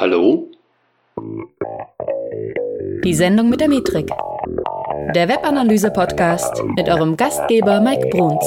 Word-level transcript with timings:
Hallo? 0.00 0.50
Die 3.04 3.12
Sendung 3.12 3.50
mit 3.50 3.60
der 3.60 3.68
Metrik. 3.68 4.08
Der 5.14 5.28
Webanalyse-Podcast 5.28 6.64
mit 6.74 6.88
eurem 6.88 7.18
Gastgeber 7.18 7.82
Mike 7.82 8.08
Bruns. 8.08 8.46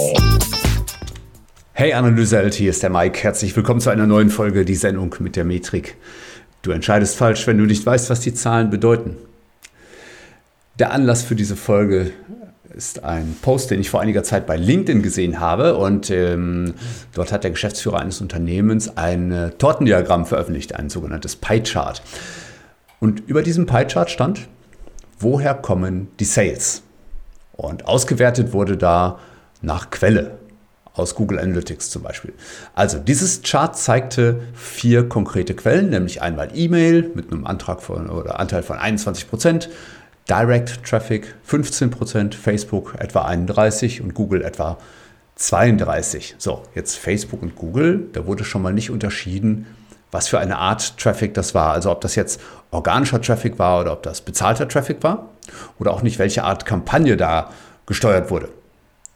Hey 1.73 1.93
Analyseheld, 1.93 2.55
hier 2.55 2.71
ist 2.71 2.81
der 2.81 2.89
Mike. 2.89 3.21
Herzlich 3.21 3.55
willkommen 3.55 3.81
zu 3.81 3.91
einer 3.91 4.07
neuen 4.07 4.31
Folge, 4.31 4.65
die 4.65 4.73
Sendung 4.73 5.15
mit 5.19 5.35
der 5.35 5.45
Metrik. 5.45 5.95
Du 6.63 6.71
entscheidest 6.71 7.17
falsch, 7.17 7.45
wenn 7.45 7.59
du 7.59 7.65
nicht 7.65 7.85
weißt, 7.85 8.09
was 8.09 8.21
die 8.21 8.33
Zahlen 8.33 8.71
bedeuten. 8.71 9.15
Der 10.79 10.91
Anlass 10.91 11.21
für 11.21 11.35
diese 11.35 11.55
Folge 11.55 12.13
ist 12.75 13.03
ein 13.03 13.35
Post, 13.41 13.71
den 13.71 13.79
ich 13.79 13.89
vor 13.89 14.01
einiger 14.01 14.23
Zeit 14.23 14.45
bei 14.45 14.57
LinkedIn 14.57 15.01
gesehen 15.01 15.39
habe. 15.39 15.77
Und 15.77 16.09
ähm, 16.09 16.73
dort 17.13 17.31
hat 17.31 17.43
der 17.43 17.51
Geschäftsführer 17.51 17.99
eines 17.99 18.21
Unternehmens 18.21 18.97
ein 18.97 19.31
äh, 19.31 19.51
Tortendiagramm 19.51 20.25
veröffentlicht, 20.25 20.75
ein 20.75 20.89
sogenanntes 20.89 21.35
Pie-Chart. 21.35 22.01
Und 22.99 23.21
über 23.27 23.43
diesem 23.43 23.65
Pie-Chart 23.65 24.09
stand, 24.09 24.47
woher 25.19 25.53
kommen 25.53 26.09
die 26.19 26.25
Sales? 26.25 26.83
Und 27.53 27.87
ausgewertet 27.87 28.53
wurde 28.53 28.77
da 28.77 29.19
nach 29.61 29.89
Quelle 29.91 30.39
aus 30.93 31.15
Google 31.15 31.39
Analytics 31.39 31.89
zum 31.89 32.03
Beispiel. 32.03 32.33
Also 32.75 32.99
dieses 32.99 33.41
Chart 33.41 33.75
zeigte 33.75 34.41
vier 34.53 35.09
konkrete 35.09 35.55
Quellen, 35.55 35.89
nämlich 35.89 36.21
einmal 36.21 36.49
E-Mail 36.53 37.11
mit 37.15 37.31
einem 37.31 37.45
Antrag 37.45 37.81
von 37.81 38.09
oder 38.09 38.39
Anteil 38.39 38.63
von 38.63 38.77
21 38.77 39.29
Prozent, 39.29 39.69
Direct 40.29 40.83
Traffic 40.85 41.35
15%, 41.47 42.33
Facebook 42.33 42.95
etwa 42.99 43.27
31% 43.27 44.01
und 44.01 44.13
Google 44.13 44.41
etwa 44.41 44.77
32%. 45.37 46.35
So, 46.37 46.63
jetzt 46.75 46.97
Facebook 46.97 47.41
und 47.41 47.55
Google, 47.55 48.07
da 48.13 48.25
wurde 48.25 48.43
schon 48.43 48.61
mal 48.61 48.73
nicht 48.73 48.89
unterschieden, 48.89 49.67
was 50.11 50.27
für 50.27 50.39
eine 50.39 50.57
Art 50.57 50.97
Traffic 50.97 51.33
das 51.33 51.55
war. 51.55 51.73
Also 51.73 51.91
ob 51.91 52.01
das 52.01 52.15
jetzt 52.15 52.39
organischer 52.71 53.21
Traffic 53.21 53.59
war 53.59 53.81
oder 53.81 53.93
ob 53.93 54.03
das 54.03 54.21
bezahlter 54.21 54.67
Traffic 54.67 55.03
war 55.03 55.29
oder 55.79 55.91
auch 55.91 56.03
nicht, 56.03 56.19
welche 56.19 56.43
Art 56.43 56.65
Kampagne 56.65 57.17
da 57.17 57.49
gesteuert 57.85 58.29
wurde. 58.29 58.49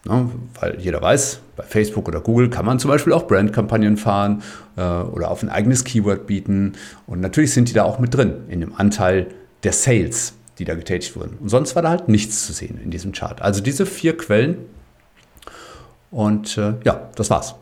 Ja, 0.06 0.30
weil 0.60 0.80
jeder 0.80 1.02
weiß, 1.02 1.40
bei 1.56 1.64
Facebook 1.64 2.08
oder 2.08 2.22
Google 2.22 2.50
kann 2.50 2.66
man 2.66 2.80
zum 2.80 2.90
Beispiel 2.90 3.14
auch 3.14 3.28
Brandkampagnen 3.28 3.98
fahren 3.98 4.42
äh, 4.76 4.82
oder 4.82 5.30
auf 5.32 5.44
ein 5.44 5.50
eigenes 5.50 5.84
Keyword 5.84 6.28
bieten. 6.28 6.74
Und 7.08 7.20
natürlich 7.20 7.54
sind 7.54 7.70
die 7.70 7.74
da 7.74 7.84
auch 7.84 8.00
mit 8.00 8.14
drin 8.14 8.46
in 8.48 8.62
dem 8.62 8.74
Anteil 8.76 9.28
der 9.64 9.74
Sales 9.74 10.34
die 10.60 10.66
da 10.66 10.76
getätigt 10.76 11.16
wurden. 11.16 11.38
Und 11.40 11.50
sonst 11.50 11.76
war 11.76 11.82
da 11.82 11.90
halt 11.90 12.10
nichts 12.10 12.46
zu 12.46 12.54
sehen 12.54 12.80
in 12.84 12.92
diesem 12.92 13.12
Chart. 13.12 13.42
Also 13.42 13.62
diese 13.62 13.86
vier 13.86 14.18
Quellen. 14.18 14.58
Und 16.12 16.58
äh, 16.58 16.74
ja, 16.84 17.10
das 17.16 17.30
war's. 17.30 17.56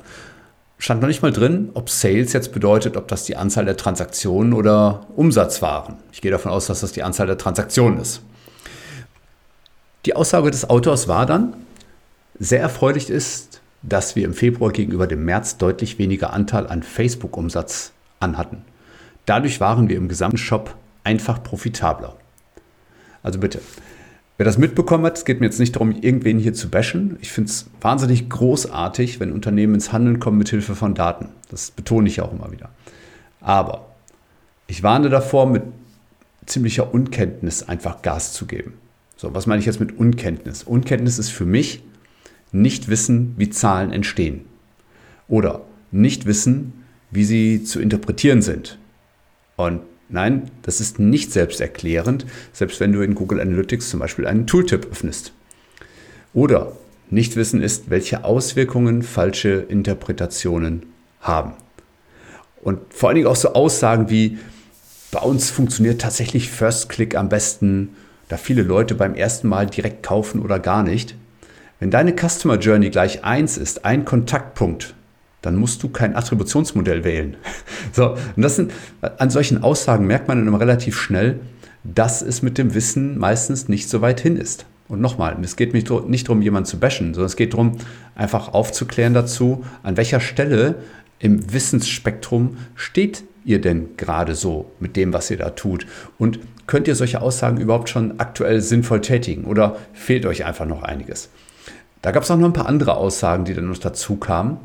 Stand 0.77 1.01
noch 1.01 1.07
nicht 1.07 1.21
mal 1.21 1.31
drin, 1.31 1.69
ob 1.73 1.89
Sales 1.89 2.33
jetzt 2.33 2.51
bedeutet, 2.51 2.97
ob 2.97 3.07
das 3.07 3.23
die 3.23 3.37
Anzahl 3.37 3.65
der 3.65 3.77
Transaktionen 3.77 4.53
oder 4.53 5.07
Umsatz 5.15 5.61
waren. 5.61 5.95
Ich 6.11 6.21
gehe 6.21 6.31
davon 6.31 6.51
aus, 6.51 6.67
dass 6.67 6.81
das 6.81 6.91
die 6.91 7.03
Anzahl 7.03 7.27
der 7.27 7.37
Transaktionen 7.37 7.99
ist. 7.99 8.21
Die 10.05 10.15
Aussage 10.15 10.51
des 10.51 10.69
Autors 10.69 11.07
war 11.07 11.25
dann, 11.25 11.53
sehr 12.37 12.59
erfreulich 12.59 13.09
ist, 13.09 13.61
dass 13.81 14.15
wir 14.15 14.25
im 14.25 14.33
Februar 14.33 14.71
gegenüber 14.71 15.07
dem 15.07 15.23
März 15.25 15.57
deutlich 15.57 15.97
weniger 15.97 16.33
Anteil 16.33 16.67
an 16.67 16.83
Facebook-Umsatz 16.83 17.93
anhatten. 18.19 18.63
Dadurch 19.25 19.59
waren 19.59 19.89
wir 19.89 19.97
im 19.97 20.09
gesamten 20.09 20.37
Shop 20.37 20.75
einfach 21.03 21.41
profitabler. 21.41 22.15
Also 23.25 23.39
bitte. 23.39 23.59
Wer 24.37 24.45
das 24.45 24.59
mitbekommen 24.59 25.03
hat, 25.03 25.17
es 25.17 25.25
geht 25.25 25.39
mir 25.39 25.47
jetzt 25.47 25.59
nicht 25.59 25.75
darum, 25.75 25.91
irgendwen 25.91 26.37
hier 26.37 26.53
zu 26.53 26.69
bashen. 26.69 27.17
Ich 27.21 27.31
finde 27.31 27.49
es 27.49 27.65
wahnsinnig 27.81 28.29
großartig, 28.29 29.19
wenn 29.19 29.31
Unternehmen 29.31 29.73
ins 29.73 29.91
Handeln 29.91 30.19
kommen 30.19 30.37
mit 30.37 30.49
Hilfe 30.49 30.75
von 30.75 30.93
Daten. 30.93 31.29
Das 31.49 31.71
betone 31.71 32.07
ich 32.07 32.21
auch 32.21 32.31
immer 32.31 32.51
wieder. 32.51 32.69
Aber 33.41 33.87
ich 34.67 34.83
warne 34.83 35.09
davor, 35.09 35.47
mit 35.47 35.63
ziemlicher 36.45 36.93
Unkenntnis 36.93 37.63
einfach 37.63 38.03
Gas 38.03 38.33
zu 38.33 38.45
geben. 38.45 38.73
So, 39.17 39.33
was 39.33 39.47
meine 39.47 39.59
ich 39.59 39.65
jetzt 39.65 39.79
mit 39.79 39.97
Unkenntnis? 39.97 40.61
Unkenntnis 40.61 41.17
ist 41.17 41.29
für 41.29 41.45
mich 41.45 41.81
nicht 42.51 42.89
wissen, 42.89 43.33
wie 43.37 43.49
Zahlen 43.49 43.91
entstehen. 43.91 44.45
Oder 45.27 45.61
nicht 45.91 46.27
wissen, 46.27 46.73
wie 47.09 47.23
sie 47.23 47.63
zu 47.63 47.79
interpretieren 47.79 48.43
sind. 48.43 48.77
Und 49.55 49.81
Nein, 50.09 50.51
das 50.61 50.81
ist 50.81 50.99
nicht 50.99 51.31
selbsterklärend, 51.31 52.25
selbst 52.53 52.79
wenn 52.79 52.93
du 52.93 53.01
in 53.01 53.15
Google 53.15 53.41
Analytics 53.41 53.89
zum 53.89 53.99
Beispiel 53.99 54.27
einen 54.27 54.45
Tooltip 54.45 54.87
öffnest. 54.91 55.33
Oder 56.33 56.73
nicht 57.09 57.35
wissen 57.35 57.61
ist, 57.61 57.89
welche 57.89 58.23
Auswirkungen 58.23 59.01
falsche 59.01 59.65
Interpretationen 59.67 60.83
haben. 61.21 61.53
Und 62.61 62.79
vor 62.89 63.09
allen 63.09 63.15
Dingen 63.15 63.27
auch 63.27 63.35
so 63.35 63.53
Aussagen 63.53 64.09
wie, 64.09 64.37
bei 65.11 65.21
uns 65.21 65.49
funktioniert 65.49 66.01
tatsächlich 66.01 66.49
First 66.49 66.89
Click 66.89 67.15
am 67.15 67.29
besten, 67.29 67.95
da 68.27 68.37
viele 68.37 68.63
Leute 68.63 68.95
beim 68.95 69.15
ersten 69.15 69.47
Mal 69.47 69.67
direkt 69.67 70.03
kaufen 70.03 70.41
oder 70.41 70.59
gar 70.59 70.83
nicht. 70.83 71.15
Wenn 71.79 71.91
deine 71.91 72.15
Customer 72.15 72.57
Journey 72.57 72.89
gleich 72.89 73.23
eins 73.23 73.57
ist, 73.57 73.85
ein 73.85 74.03
Kontaktpunkt, 74.03 74.95
dann 75.45 75.55
musst 75.55 75.83
du 75.83 75.89
kein 75.89 76.15
Attributionsmodell 76.15 77.03
wählen. 77.03 77.37
So, 77.93 78.17
und 78.35 78.41
das 78.41 78.57
sind, 78.57 78.73
an 79.01 79.29
solchen 79.29 79.63
Aussagen 79.63 80.05
merkt 80.05 80.27
man 80.27 80.39
dann 80.39 80.47
immer 80.47 80.59
relativ 80.59 80.99
schnell, 80.99 81.39
dass 81.83 82.21
es 82.21 82.41
mit 82.41 82.57
dem 82.57 82.73
Wissen 82.73 83.17
meistens 83.17 83.69
nicht 83.69 83.87
so 83.87 84.01
weit 84.01 84.19
hin 84.19 84.35
ist. 84.35 84.65
Und 84.87 85.01
nochmal, 85.01 85.37
es 85.41 85.55
geht 85.55 85.73
nicht, 85.73 85.89
darum, 85.89 86.41
jemanden 86.41 86.67
zu 86.67 86.79
bashen, 86.79 87.13
sondern 87.13 87.27
es 87.27 87.35
geht 87.35 87.53
darum, 87.53 87.77
einfach 88.15 88.53
aufzuklären 88.53 89.13
dazu, 89.13 89.63
an 89.81 89.97
welcher 89.97 90.19
Stelle 90.19 90.75
im 91.19 91.53
Wissensspektrum 91.53 92.57
steht 92.75 93.23
ihr 93.45 93.61
denn 93.61 93.95
gerade 93.97 94.35
so 94.35 94.71
mit 94.79 94.95
dem, 94.95 95.13
was 95.13 95.31
ihr 95.31 95.37
da 95.37 95.51
tut? 95.51 95.87
Und 96.17 96.39
könnt 96.67 96.87
ihr 96.87 96.95
solche 96.95 97.21
Aussagen 97.21 97.57
überhaupt 97.57 97.89
schon 97.89 98.19
aktuell 98.19 98.61
sinnvoll 98.61 99.01
tätigen 99.01 99.45
oder 99.45 99.77
fehlt 99.93 100.25
euch 100.25 100.45
einfach 100.45 100.65
noch 100.65 100.83
einiges? 100.83 101.29
Da 102.01 102.11
gab 102.11 102.23
es 102.23 102.31
auch 102.31 102.37
noch 102.37 102.47
ein 102.47 102.53
paar 102.53 102.67
andere 102.67 102.97
Aussagen, 102.97 103.45
die 103.45 103.53
dann 103.53 103.67
noch 103.67 103.77
dazu 103.77 104.17
kamen 104.17 104.57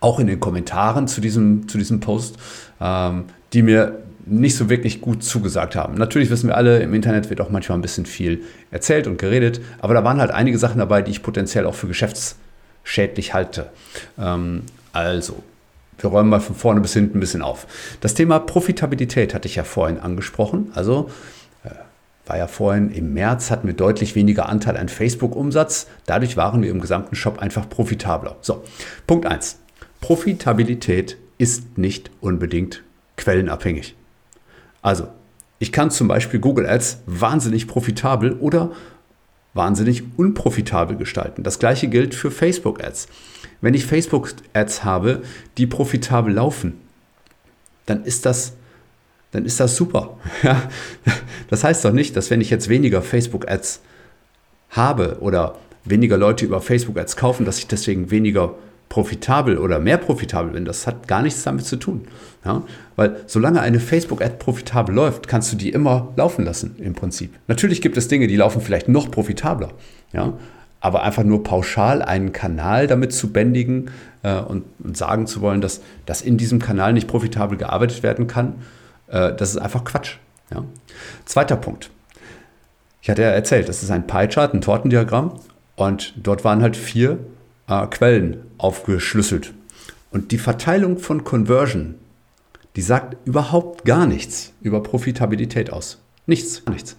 auch 0.00 0.18
in 0.18 0.26
den 0.26 0.40
Kommentaren 0.40 1.08
zu 1.08 1.20
diesem, 1.20 1.68
zu 1.68 1.78
diesem 1.78 2.00
Post, 2.00 2.36
ähm, 2.80 3.24
die 3.52 3.62
mir 3.62 3.98
nicht 4.24 4.56
so 4.56 4.70
wirklich 4.70 5.00
gut 5.00 5.24
zugesagt 5.24 5.74
haben. 5.74 5.94
Natürlich 5.94 6.30
wissen 6.30 6.48
wir 6.48 6.56
alle, 6.56 6.78
im 6.78 6.94
Internet 6.94 7.30
wird 7.30 7.40
auch 7.40 7.50
manchmal 7.50 7.78
ein 7.78 7.82
bisschen 7.82 8.06
viel 8.06 8.42
erzählt 8.70 9.06
und 9.06 9.18
geredet, 9.18 9.60
aber 9.80 9.94
da 9.94 10.04
waren 10.04 10.20
halt 10.20 10.30
einige 10.30 10.58
Sachen 10.58 10.78
dabei, 10.78 11.02
die 11.02 11.10
ich 11.10 11.22
potenziell 11.22 11.66
auch 11.66 11.74
für 11.74 11.88
geschäftsschädlich 11.88 13.34
halte. 13.34 13.70
Ähm, 14.18 14.62
also, 14.92 15.42
wir 15.98 16.10
räumen 16.10 16.30
mal 16.30 16.40
von 16.40 16.56
vorne 16.56 16.80
bis 16.80 16.92
hinten 16.92 17.18
ein 17.18 17.20
bisschen 17.20 17.42
auf. 17.42 17.66
Das 18.00 18.14
Thema 18.14 18.38
Profitabilität 18.38 19.34
hatte 19.34 19.48
ich 19.48 19.56
ja 19.56 19.64
vorhin 19.64 19.98
angesprochen. 19.98 20.70
Also, 20.74 21.10
äh, 21.64 21.70
war 22.26 22.38
ja 22.38 22.46
vorhin 22.46 22.90
im 22.90 23.14
März, 23.14 23.50
hatten 23.50 23.66
wir 23.66 23.74
deutlich 23.74 24.14
weniger 24.14 24.48
Anteil 24.48 24.76
an 24.76 24.88
Facebook-Umsatz. 24.88 25.88
Dadurch 26.06 26.36
waren 26.36 26.62
wir 26.62 26.70
im 26.70 26.80
gesamten 26.80 27.16
Shop 27.16 27.40
einfach 27.40 27.68
profitabler. 27.68 28.36
So, 28.40 28.62
Punkt 29.06 29.26
1. 29.26 29.61
Profitabilität 30.02 31.16
ist 31.38 31.78
nicht 31.78 32.10
unbedingt 32.20 32.82
quellenabhängig. 33.16 33.94
Also, 34.82 35.08
ich 35.60 35.70
kann 35.70 35.92
zum 35.92 36.08
Beispiel 36.08 36.40
Google 36.40 36.66
Ads 36.66 36.98
wahnsinnig 37.06 37.68
profitabel 37.68 38.32
oder 38.32 38.72
wahnsinnig 39.54 40.02
unprofitabel 40.16 40.96
gestalten. 40.96 41.44
Das 41.44 41.60
gleiche 41.60 41.86
gilt 41.86 42.16
für 42.16 42.32
Facebook 42.32 42.82
Ads. 42.82 43.06
Wenn 43.60 43.74
ich 43.74 43.86
Facebook 43.86 44.34
Ads 44.54 44.82
habe, 44.82 45.22
die 45.56 45.68
profitabel 45.68 46.34
laufen, 46.34 46.80
dann 47.86 48.04
ist 48.04 48.26
das, 48.26 48.54
dann 49.30 49.44
ist 49.44 49.60
das 49.60 49.76
super. 49.76 50.18
Ja? 50.42 50.68
Das 51.48 51.62
heißt 51.62 51.84
doch 51.84 51.92
nicht, 51.92 52.16
dass 52.16 52.28
wenn 52.30 52.40
ich 52.40 52.50
jetzt 52.50 52.68
weniger 52.68 53.02
Facebook 53.02 53.48
Ads 53.48 53.82
habe 54.70 55.18
oder 55.20 55.58
weniger 55.84 56.18
Leute 56.18 56.44
über 56.44 56.60
Facebook 56.60 56.98
Ads 56.98 57.14
kaufen, 57.14 57.44
dass 57.44 57.58
ich 57.58 57.68
deswegen 57.68 58.10
weniger 58.10 58.56
profitabel 58.92 59.56
oder 59.56 59.78
mehr 59.78 59.96
profitabel 59.96 60.52
bin, 60.52 60.66
das 60.66 60.86
hat 60.86 61.08
gar 61.08 61.22
nichts 61.22 61.42
damit 61.44 61.64
zu 61.64 61.76
tun. 61.76 62.02
Ja? 62.44 62.62
Weil 62.94 63.16
solange 63.26 63.62
eine 63.62 63.80
Facebook-Ad 63.80 64.34
profitabel 64.38 64.94
läuft, 64.94 65.28
kannst 65.28 65.50
du 65.50 65.56
die 65.56 65.70
immer 65.70 66.12
laufen 66.16 66.44
lassen 66.44 66.76
im 66.78 66.92
Prinzip. 66.92 67.32
Natürlich 67.48 67.80
gibt 67.80 67.96
es 67.96 68.08
Dinge, 68.08 68.26
die 68.26 68.36
laufen 68.36 68.60
vielleicht 68.60 68.90
noch 68.90 69.10
profitabler. 69.10 69.70
Ja? 70.12 70.34
Aber 70.80 71.04
einfach 71.04 71.24
nur 71.24 71.42
pauschal 71.42 72.02
einen 72.02 72.32
Kanal 72.32 72.86
damit 72.86 73.14
zu 73.14 73.32
bändigen 73.32 73.90
äh, 74.22 74.36
und, 74.36 74.64
und, 74.84 74.94
sagen 74.94 75.26
zu 75.26 75.40
wollen, 75.40 75.62
dass, 75.62 75.80
dass 76.04 76.20
in 76.20 76.36
diesem 76.36 76.58
Kanal 76.58 76.92
nicht 76.92 77.08
profitabel 77.08 77.56
gearbeitet 77.56 78.02
werden 78.02 78.26
kann, 78.26 78.56
äh, 79.06 79.32
das 79.32 79.52
ist 79.52 79.56
einfach 79.56 79.84
Quatsch. 79.84 80.16
Ja? 80.50 80.64
Zweiter 81.24 81.56
Punkt. 81.56 81.88
Ich 83.00 83.08
hatte 83.08 83.22
ja 83.22 83.30
erzählt, 83.30 83.70
das 83.70 83.82
ist 83.82 83.90
ein 83.90 84.06
Pie-Chart, 84.06 84.52
ein 84.52 84.60
Tortendiagramm. 84.60 85.40
Und 85.76 86.12
dort 86.22 86.44
waren 86.44 86.60
halt 86.60 86.76
vier 86.76 87.20
äh, 87.68 87.86
Quellen 87.86 88.36
aufgeschlüsselt. 88.62 89.52
Und 90.10 90.30
die 90.30 90.38
Verteilung 90.38 90.98
von 90.98 91.24
Conversion, 91.24 91.96
die 92.76 92.82
sagt 92.82 93.16
überhaupt 93.26 93.84
gar 93.84 94.06
nichts 94.06 94.52
über 94.62 94.82
Profitabilität 94.82 95.72
aus. 95.72 95.98
Nichts, 96.26 96.62
nichts. 96.70 96.96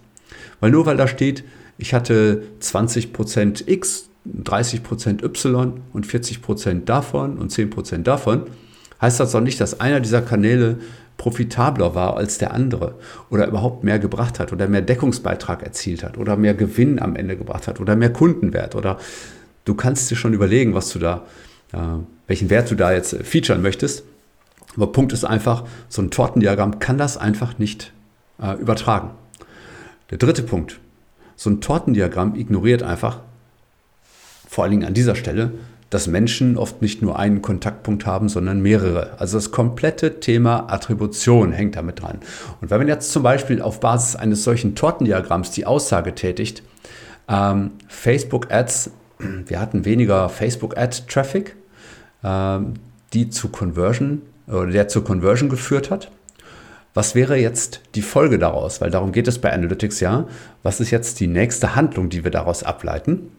Weil 0.60 0.70
nur 0.70 0.86
weil 0.86 0.96
da 0.96 1.08
steht, 1.08 1.44
ich 1.78 1.94
hatte 1.94 2.42
20% 2.60 3.68
X, 3.68 4.08
30% 4.26 5.24
Y 5.24 5.80
und 5.92 6.06
40% 6.06 6.84
davon 6.84 7.38
und 7.38 7.52
10% 7.52 8.02
davon, 8.02 8.44
heißt 9.00 9.20
das 9.20 9.32
doch 9.32 9.40
nicht, 9.40 9.60
dass 9.60 9.80
einer 9.80 10.00
dieser 10.00 10.22
Kanäle 10.22 10.78
profitabler 11.16 11.94
war 11.94 12.16
als 12.16 12.38
der 12.38 12.52
andere 12.52 12.96
oder 13.30 13.46
überhaupt 13.46 13.84
mehr 13.84 13.98
gebracht 13.98 14.40
hat 14.40 14.52
oder 14.52 14.66
mehr 14.68 14.82
Deckungsbeitrag 14.82 15.62
erzielt 15.62 16.02
hat 16.02 16.18
oder 16.18 16.36
mehr 16.36 16.54
Gewinn 16.54 17.00
am 17.00 17.14
Ende 17.14 17.36
gebracht 17.36 17.68
hat 17.68 17.80
oder 17.80 17.96
mehr 17.96 18.12
Kundenwert 18.12 18.74
oder 18.74 18.98
du 19.64 19.74
kannst 19.74 20.10
dir 20.10 20.16
schon 20.16 20.34
überlegen, 20.34 20.74
was 20.74 20.90
du 20.90 20.98
da, 20.98 21.24
welchen 22.26 22.50
Wert 22.50 22.70
du 22.70 22.74
da 22.74 22.92
jetzt 22.92 23.12
äh, 23.12 23.24
featuren 23.24 23.62
möchtest. 23.62 24.04
Aber 24.76 24.90
Punkt 24.92 25.12
ist 25.12 25.24
einfach, 25.24 25.64
so 25.88 26.02
ein 26.02 26.10
Tortendiagramm 26.10 26.78
kann 26.78 26.98
das 26.98 27.16
einfach 27.16 27.58
nicht 27.58 27.92
äh, 28.42 28.54
übertragen. 28.60 29.10
Der 30.10 30.18
dritte 30.18 30.42
Punkt, 30.42 30.80
so 31.36 31.50
ein 31.50 31.60
Tortendiagramm 31.60 32.34
ignoriert 32.34 32.82
einfach, 32.82 33.20
vor 34.48 34.64
allen 34.64 34.72
Dingen 34.72 34.84
an 34.86 34.94
dieser 34.94 35.16
Stelle, 35.16 35.52
dass 35.90 36.06
Menschen 36.08 36.56
oft 36.56 36.82
nicht 36.82 37.02
nur 37.02 37.18
einen 37.18 37.40
Kontaktpunkt 37.40 38.04
haben, 38.04 38.28
sondern 38.28 38.60
mehrere. 38.60 39.12
Also 39.18 39.36
das 39.36 39.52
komplette 39.52 40.18
Thema 40.18 40.72
Attribution 40.72 41.52
hängt 41.52 41.76
damit 41.76 42.02
dran. 42.02 42.18
Und 42.60 42.70
wenn 42.70 42.78
man 42.78 42.88
jetzt 42.88 43.12
zum 43.12 43.22
Beispiel 43.22 43.62
auf 43.62 43.78
Basis 43.78 44.16
eines 44.16 44.42
solchen 44.42 44.74
Tortendiagramms 44.74 45.52
die 45.52 45.66
Aussage 45.66 46.14
tätigt, 46.14 46.64
ähm, 47.28 47.72
Facebook 47.86 48.50
Ads, 48.50 48.90
wir 49.46 49.60
hatten 49.60 49.84
weniger 49.84 50.28
Facebook 50.28 50.76
Ad 50.76 50.96
Traffic, 51.08 51.54
ähm, 51.54 51.63
die 52.24 53.30
zu 53.30 53.48
Conversion 53.48 54.22
oder 54.46 54.66
der 54.66 54.88
zur 54.88 55.04
Conversion 55.04 55.48
geführt 55.48 55.90
hat. 55.90 56.10
Was 56.94 57.14
wäre 57.16 57.36
jetzt 57.36 57.80
die 57.96 58.02
Folge 58.02 58.38
daraus? 58.38 58.80
Weil 58.80 58.90
darum 58.90 59.12
geht 59.12 59.26
es 59.26 59.40
bei 59.40 59.52
Analytics 59.52 60.00
ja. 60.00 60.28
Was 60.62 60.80
ist 60.80 60.90
jetzt 60.90 61.18
die 61.18 61.26
nächste 61.26 61.74
Handlung, 61.74 62.08
die 62.08 62.22
wir 62.22 62.30
daraus 62.30 62.62
ableiten? 62.62 63.32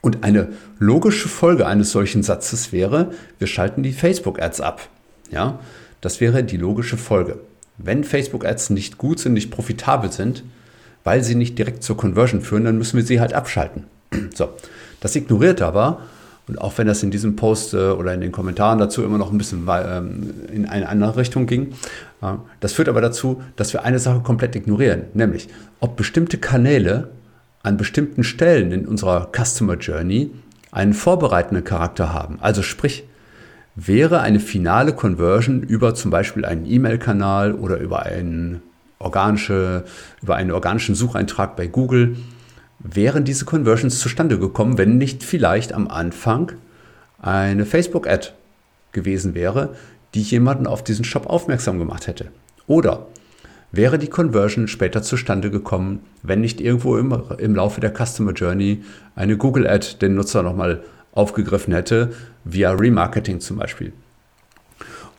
Und 0.00 0.24
eine 0.24 0.48
logische 0.78 1.28
Folge 1.28 1.66
eines 1.66 1.92
solchen 1.92 2.22
Satzes 2.22 2.72
wäre, 2.72 3.10
wir 3.38 3.46
schalten 3.46 3.82
die 3.82 3.92
Facebook-Ads 3.92 4.60
ab. 4.60 4.88
Ja, 5.30 5.60
das 6.00 6.20
wäre 6.20 6.42
die 6.42 6.56
logische 6.56 6.96
Folge. 6.96 7.38
Wenn 7.78 8.02
Facebook-Ads 8.02 8.70
nicht 8.70 8.98
gut 8.98 9.20
sind, 9.20 9.34
nicht 9.34 9.50
profitabel 9.50 10.10
sind, 10.10 10.42
weil 11.04 11.22
sie 11.22 11.34
nicht 11.34 11.58
direkt 11.58 11.82
zur 11.82 11.96
Conversion 11.96 12.40
führen, 12.40 12.64
dann 12.64 12.78
müssen 12.78 12.96
wir 12.96 13.04
sie 13.04 13.20
halt 13.20 13.34
abschalten. 13.34 13.84
So, 14.34 14.50
das 15.00 15.16
ignoriert 15.16 15.62
aber, 15.62 16.02
und 16.50 16.60
auch 16.60 16.76
wenn 16.78 16.88
das 16.88 17.04
in 17.04 17.12
diesem 17.12 17.36
Post 17.36 17.74
äh, 17.74 17.90
oder 17.90 18.12
in 18.12 18.20
den 18.20 18.32
Kommentaren 18.32 18.80
dazu 18.80 19.04
immer 19.04 19.18
noch 19.18 19.30
ein 19.30 19.38
bisschen 19.38 19.68
ähm, 19.68 20.34
in 20.52 20.66
eine 20.66 20.88
andere 20.88 21.16
Richtung 21.16 21.46
ging, 21.46 21.74
äh, 22.22 22.32
das 22.58 22.72
führt 22.72 22.88
aber 22.88 23.00
dazu, 23.00 23.40
dass 23.54 23.72
wir 23.72 23.84
eine 23.84 24.00
Sache 24.00 24.20
komplett 24.20 24.56
ignorieren, 24.56 25.04
nämlich 25.14 25.46
ob 25.78 25.96
bestimmte 25.96 26.38
Kanäle 26.38 27.10
an 27.62 27.76
bestimmten 27.76 28.24
Stellen 28.24 28.72
in 28.72 28.84
unserer 28.84 29.30
Customer 29.32 29.76
Journey 29.76 30.32
einen 30.72 30.92
vorbereitenden 30.92 31.62
Charakter 31.62 32.12
haben. 32.12 32.38
Also 32.40 32.62
sprich, 32.62 33.04
wäre 33.76 34.20
eine 34.20 34.40
finale 34.40 34.92
Conversion 34.92 35.62
über 35.62 35.94
zum 35.94 36.10
Beispiel 36.10 36.44
einen 36.44 36.66
E-Mail-Kanal 36.66 37.54
oder 37.54 37.78
über 37.78 38.02
einen, 38.02 38.60
organische, 38.98 39.84
über 40.20 40.34
einen 40.34 40.50
organischen 40.50 40.96
Sucheintrag 40.96 41.54
bei 41.54 41.68
Google, 41.68 42.16
wären 42.80 43.24
diese 43.24 43.44
Conversions 43.44 44.00
zustande 44.00 44.38
gekommen, 44.38 44.78
wenn 44.78 44.98
nicht 44.98 45.22
vielleicht 45.22 45.72
am 45.72 45.88
Anfang 45.88 46.52
eine 47.20 47.66
Facebook-Ad 47.66 48.30
gewesen 48.92 49.34
wäre, 49.34 49.76
die 50.14 50.22
jemanden 50.22 50.66
auf 50.66 50.82
diesen 50.82 51.04
Shop 51.04 51.26
aufmerksam 51.26 51.78
gemacht 51.78 52.06
hätte. 52.06 52.28
Oder 52.66 53.06
wäre 53.70 53.98
die 53.98 54.08
Conversion 54.08 54.66
später 54.66 55.02
zustande 55.02 55.50
gekommen, 55.50 56.00
wenn 56.22 56.40
nicht 56.40 56.60
irgendwo 56.60 56.96
im, 56.96 57.22
im 57.38 57.54
Laufe 57.54 57.80
der 57.80 57.94
Customer 57.94 58.32
Journey 58.32 58.82
eine 59.14 59.36
Google-Ad 59.36 59.98
den 60.00 60.14
Nutzer 60.14 60.42
nochmal 60.42 60.82
aufgegriffen 61.12 61.74
hätte, 61.74 62.12
via 62.44 62.72
Remarketing 62.72 63.40
zum 63.40 63.58
Beispiel. 63.58 63.92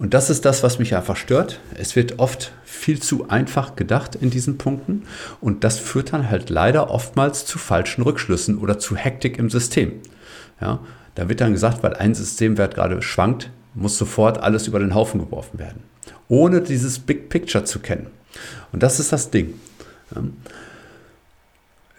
Und 0.01 0.15
das 0.15 0.31
ist 0.31 0.45
das, 0.45 0.63
was 0.63 0.80
mich 0.80 0.95
einfach 0.95 1.15
stört. 1.15 1.59
Es 1.75 1.95
wird 1.95 2.18
oft 2.18 2.53
viel 2.65 3.00
zu 3.00 3.30
einfach 3.30 3.75
gedacht 3.75 4.15
in 4.15 4.31
diesen 4.31 4.57
Punkten 4.57 5.03
und 5.42 5.63
das 5.63 5.77
führt 5.77 6.12
dann 6.12 6.27
halt 6.27 6.50
leider 6.50 6.89
oftmals 6.89 7.45
zu 7.45 7.59
falschen 7.59 8.01
Rückschlüssen 8.01 8.57
oder 8.57 8.80
zu 8.80 8.95
Hektik 8.95 9.38
im 9.38 9.51
System. 9.51 10.01
Ja, 10.59 10.80
da 11.13 11.30
wird 11.30 11.39
dann 11.39 11.53
gesagt, 11.53 11.83
weil 11.83 11.94
ein 11.94 12.15
Systemwert 12.15 12.74
gerade 12.74 13.00
schwankt, 13.03 13.51
muss 13.75 13.95
sofort 13.95 14.39
alles 14.39 14.65
über 14.65 14.80
den 14.80 14.95
Haufen 14.95 15.19
geworfen 15.19 15.59
werden, 15.59 15.83
ohne 16.27 16.62
dieses 16.62 16.97
Big 16.97 17.30
Picture 17.30 17.63
zu 17.63 17.77
kennen. 17.77 18.07
Und 18.71 18.81
das 18.81 19.00
ist 19.00 19.12
das 19.13 19.30
Ding. 19.30 19.54
Der 20.15 20.24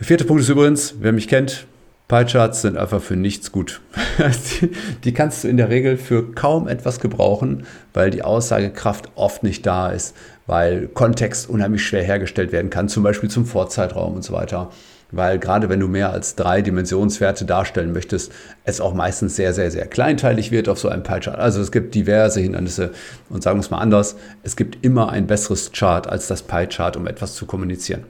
vierte 0.01 0.25
Punkt 0.25 0.43
ist 0.43 0.49
übrigens, 0.49 0.97
wer 0.99 1.13
mich 1.13 1.29
kennt, 1.29 1.69
Pie-Charts 2.13 2.61
sind 2.61 2.77
einfach 2.77 3.01
für 3.01 3.17
nichts 3.17 3.53
gut. 3.53 3.81
die, 5.05 5.15
kannst 5.15 5.45
du 5.45 5.49
in 5.49 5.57
der 5.57 5.71
Regel 5.71 5.97
für 5.97 6.31
kaum 6.35 6.69
etwas 6.69 7.01
gebrauchen, 7.01 7.65
weil 7.95 8.11
die 8.11 8.23
Aussagekraft 8.23 9.13
oft 9.15 9.43
nicht 9.43 9.65
da 9.65 9.89
ist, 9.89 10.15
weil 10.47 10.89
Kontext 10.89 11.49
unheimlich 11.49 11.87
schwer 11.87 12.03
hergestellt 12.03 12.53
werden 12.53 12.69
kann, 12.69 12.91
zum 12.91 13.03
Beispiel 13.03 13.31
zum 13.31 13.47
Vorzeitraum 13.47 14.15
und 14.15 14.25
so 14.25 14.35
weiter. 14.35 14.71
Weil 15.11 15.39
gerade 15.39 15.71
wenn 15.71 15.81
du 15.81 15.89
mehr 15.89 16.11
als 16.11 16.35
drei 16.35 16.61
Dimensionswerte 16.61 17.47
darstellen 17.47 17.95
möchtest, 17.95 18.31
es 18.65 18.83
auch 18.83 18.93
meistens 18.93 19.35
sehr, 19.37 19.55
sehr, 19.55 19.71
sehr 19.71 19.87
kleinteilig 19.87 20.51
wird 20.51 20.69
auf 20.69 20.79
so 20.79 20.91
einem 20.91 21.05
Pie-Chart. 21.05 21.39
Also 21.39 21.63
es 21.63 21.73
gibt 21.73 21.95
diverse 21.95 22.41
Hindernisse 22.41 22.91
und 23.31 23.43
sagen 23.43 23.57
wir 23.59 23.63
es 23.63 23.71
mal 23.71 23.79
anders, 23.79 24.17
es 24.43 24.57
gibt 24.57 24.85
immer 24.85 25.09
ein 25.09 25.27
besseres 25.27 25.73
Chart 25.73 26.07
als 26.07 26.27
das 26.27 26.43
Pie-Chart, 26.43 26.95
um 26.99 27.07
etwas 27.07 27.37
zu 27.37 27.47
kommunizieren. 27.47 28.05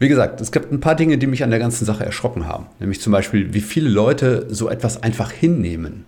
Wie 0.00 0.08
gesagt, 0.08 0.40
es 0.40 0.50
gibt 0.50 0.72
ein 0.72 0.80
paar 0.80 0.94
Dinge, 0.94 1.18
die 1.18 1.26
mich 1.26 1.44
an 1.44 1.50
der 1.50 1.58
ganzen 1.58 1.84
Sache 1.84 2.06
erschrocken 2.06 2.46
haben. 2.48 2.66
Nämlich 2.78 3.02
zum 3.02 3.12
Beispiel, 3.12 3.52
wie 3.52 3.60
viele 3.60 3.90
Leute 3.90 4.46
so 4.48 4.70
etwas 4.70 5.02
einfach 5.02 5.30
hinnehmen. 5.30 6.06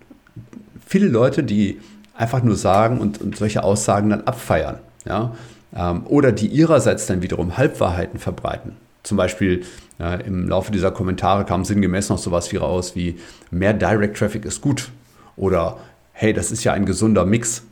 Viele 0.86 1.08
Leute, 1.08 1.44
die 1.44 1.78
einfach 2.14 2.42
nur 2.42 2.56
sagen 2.56 2.98
und, 2.98 3.20
und 3.20 3.36
solche 3.36 3.62
Aussagen 3.62 4.08
dann 4.08 4.22
abfeiern. 4.22 4.78
Ja? 5.04 5.36
Ähm, 5.76 6.06
oder 6.06 6.32
die 6.32 6.46
ihrerseits 6.46 7.04
dann 7.04 7.20
wiederum 7.20 7.58
Halbwahrheiten 7.58 8.18
verbreiten. 8.18 8.72
Zum 9.02 9.18
Beispiel 9.18 9.62
äh, 10.00 10.26
im 10.26 10.48
Laufe 10.48 10.72
dieser 10.72 10.90
Kommentare 10.90 11.44
kam 11.44 11.66
sinngemäß 11.66 12.08
noch 12.08 12.18
sowas 12.18 12.50
wie 12.50 12.56
raus 12.56 12.96
wie 12.96 13.18
mehr 13.50 13.74
Direct 13.74 14.16
Traffic 14.16 14.46
ist 14.46 14.62
gut 14.62 14.90
oder 15.36 15.76
hey, 16.12 16.32
das 16.32 16.50
ist 16.50 16.64
ja 16.64 16.72
ein 16.72 16.86
gesunder 16.86 17.26
Mix, 17.26 17.64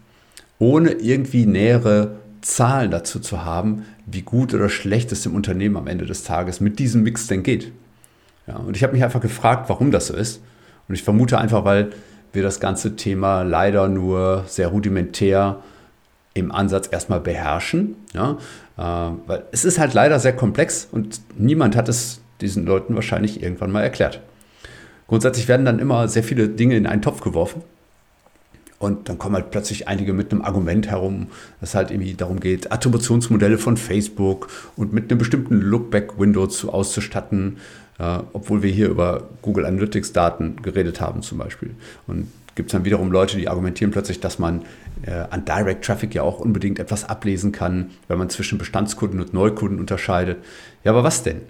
ohne 0.58 0.90
irgendwie 0.90 1.46
nähere 1.46 2.16
Zahlen 2.42 2.90
dazu 2.90 3.20
zu 3.20 3.44
haben, 3.44 3.84
wie 4.06 4.22
gut 4.22 4.54
oder 4.54 4.68
schlecht 4.68 5.12
es 5.12 5.22
dem 5.22 5.34
Unternehmen 5.34 5.76
am 5.76 5.86
Ende 5.86 6.06
des 6.06 6.24
Tages 6.24 6.60
mit 6.60 6.78
diesem 6.78 7.02
Mix 7.02 7.26
denn 7.26 7.42
geht. 7.42 7.72
Ja, 8.46 8.56
und 8.56 8.76
ich 8.76 8.82
habe 8.82 8.92
mich 8.92 9.04
einfach 9.04 9.20
gefragt, 9.20 9.68
warum 9.68 9.90
das 9.90 10.08
so 10.08 10.14
ist. 10.14 10.42
Und 10.88 10.94
ich 10.94 11.02
vermute 11.02 11.38
einfach, 11.38 11.64
weil 11.64 11.90
wir 12.32 12.42
das 12.42 12.60
ganze 12.60 12.96
Thema 12.96 13.42
leider 13.42 13.88
nur 13.88 14.44
sehr 14.46 14.68
rudimentär 14.68 15.60
im 16.34 16.52
Ansatz 16.52 16.88
erstmal 16.90 17.20
beherrschen. 17.20 17.96
Ja? 18.14 18.38
Äh, 18.76 19.12
weil 19.26 19.44
es 19.52 19.64
ist 19.64 19.78
halt 19.78 19.94
leider 19.94 20.18
sehr 20.18 20.34
komplex 20.34 20.88
und 20.90 21.20
niemand 21.36 21.76
hat 21.76 21.88
es 21.88 22.20
diesen 22.40 22.64
Leuten 22.64 22.94
wahrscheinlich 22.94 23.42
irgendwann 23.42 23.70
mal 23.70 23.82
erklärt. 23.82 24.20
Grundsätzlich 25.08 25.48
werden 25.48 25.66
dann 25.66 25.78
immer 25.78 26.08
sehr 26.08 26.22
viele 26.22 26.48
Dinge 26.48 26.76
in 26.76 26.86
einen 26.86 27.02
Topf 27.02 27.20
geworfen 27.20 27.62
und 28.80 29.10
dann 29.10 29.18
kommen 29.18 29.34
halt 29.34 29.50
plötzlich 29.50 29.88
einige 29.88 30.14
mit 30.14 30.32
einem 30.32 30.40
Argument 30.40 30.88
herum, 30.88 31.26
das 31.60 31.74
halt 31.74 31.90
irgendwie 31.90 32.14
darum 32.14 32.40
geht, 32.40 32.72
Attributionsmodelle 32.72 33.58
von 33.58 33.76
Facebook 33.76 34.48
und 34.74 34.94
mit 34.94 35.10
einem 35.10 35.18
bestimmten 35.18 35.60
Lookback-Window 35.60 36.46
zu 36.46 36.72
auszustatten, 36.72 37.58
äh, 37.98 38.20
obwohl 38.32 38.62
wir 38.62 38.70
hier 38.70 38.88
über 38.88 39.28
Google 39.42 39.66
Analytics-Daten 39.66 40.62
geredet 40.62 40.98
haben 40.98 41.20
zum 41.20 41.36
Beispiel. 41.36 41.74
Und 42.06 42.28
gibt 42.54 42.70
es 42.70 42.72
dann 42.72 42.86
wiederum 42.86 43.12
Leute, 43.12 43.36
die 43.36 43.48
argumentieren 43.48 43.90
plötzlich, 43.90 44.18
dass 44.18 44.38
man 44.38 44.62
äh, 45.02 45.10
an 45.10 45.44
Direct 45.44 45.84
Traffic 45.84 46.14
ja 46.14 46.22
auch 46.22 46.40
unbedingt 46.40 46.78
etwas 46.78 47.04
ablesen 47.04 47.52
kann, 47.52 47.90
wenn 48.08 48.16
man 48.16 48.30
zwischen 48.30 48.56
Bestandskunden 48.56 49.20
und 49.20 49.34
Neukunden 49.34 49.78
unterscheidet. 49.78 50.38
Ja, 50.84 50.92
aber 50.92 51.04
was 51.04 51.22
denn? 51.22 51.42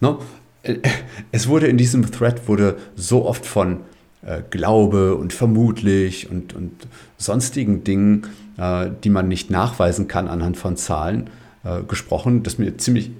No? 0.00 0.18
Äh, 0.62 0.80
es 1.32 1.48
wurde 1.48 1.66
in 1.66 1.78
diesem 1.78 2.12
Thread 2.12 2.46
wurde 2.46 2.76
so 2.94 3.24
oft 3.24 3.46
von 3.46 3.80
äh, 4.26 4.42
Glaube 4.50 5.16
und 5.16 5.32
vermutlich 5.32 6.30
und, 6.30 6.54
und 6.54 6.72
sonstigen 7.16 7.84
Dingen, 7.84 8.26
äh, 8.56 8.90
die 9.02 9.10
man 9.10 9.28
nicht 9.28 9.50
nachweisen 9.50 10.08
kann 10.08 10.28
anhand 10.28 10.56
von 10.56 10.76
Zahlen, 10.76 11.30
äh, 11.64 11.82
gesprochen, 11.82 12.42
das 12.42 12.58
mir 12.58 12.76
ziemlich 12.78 13.10